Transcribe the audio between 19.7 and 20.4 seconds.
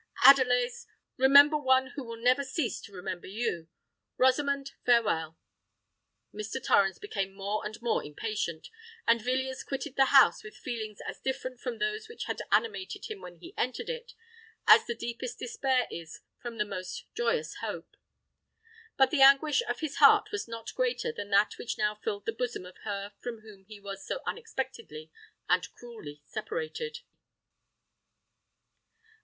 his heart